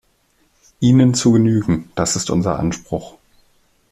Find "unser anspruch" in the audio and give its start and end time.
2.31-3.19